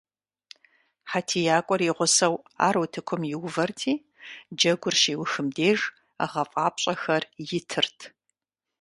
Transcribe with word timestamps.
ХьэтиякӀуэр 1.09 1.81
и 1.89 1.91
гъусэу 1.97 2.35
ар 2.67 2.75
утыкум 2.81 3.21
иувэрти, 3.33 3.93
джэгур 4.55 4.95
щиухым 5.01 5.47
деж 5.57 5.79
гъэфӀапщӀэхэр 6.31 7.23
итырт. 7.57 7.97